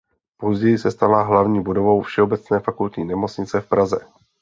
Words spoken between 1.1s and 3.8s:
hlavní budovou Všeobecné fakultní nemocnice v